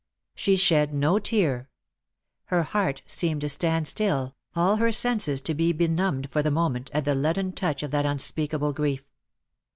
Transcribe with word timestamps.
She 0.33 0.55
shed 0.55 0.95
no 0.95 1.19
tear. 1.19 1.69
Her 2.45 2.63
heart 2.63 3.03
seemed 3.05 3.41
to 3.41 3.49
stand 3.49 3.87
still, 3.87 4.35
all 4.55 4.77
her 4.77 4.91
senses 4.91 5.41
to 5.41 5.53
be 5.53 5.71
benumbed 5.73 6.29
for 6.31 6.41
the 6.41 6.49
moment, 6.49 6.89
at 6.91 7.05
the 7.05 7.13
leaden 7.13 7.51
touch 7.51 7.83
of 7.83 7.91
that 7.91 8.07
unspeakable 8.07 8.73
grief. 8.73 9.05